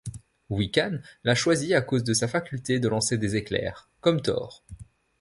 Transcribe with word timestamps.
Wiccan 0.49 0.97
l'a 1.23 1.35
choisi 1.35 1.75
à 1.75 1.81
cause 1.83 2.03
de 2.03 2.15
sa 2.15 2.27
faculté 2.27 2.79
de 2.79 2.87
lancer 2.87 3.19
des 3.19 3.35
éclairs, 3.35 3.87
comme 3.99 4.19
Thor. 4.19 4.63